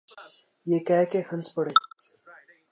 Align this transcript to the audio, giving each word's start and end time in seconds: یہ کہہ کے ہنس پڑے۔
یہ 0.67 0.79
کہہ 0.87 1.05
کے 1.11 1.19
ہنس 1.31 1.47
پڑے۔ 1.55 1.73